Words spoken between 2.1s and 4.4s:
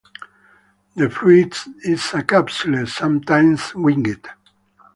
a capsule, sometimes winged.